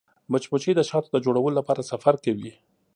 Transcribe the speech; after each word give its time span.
مچمچۍ 0.31 0.73
د 0.75 0.81
شاتو 0.89 1.09
د 1.11 1.17
جوړولو 1.25 1.55
لپاره 1.59 1.87
سفر 1.91 2.13
کوي 2.25 2.51